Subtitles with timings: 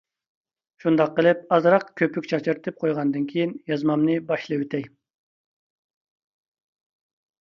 [0.83, 4.89] شۇنداق قىلىپ، ئازراق كۆپۈك چاچرىتىپ قويغاندىن كېيىن يازمامنى باشلىۋېتەي.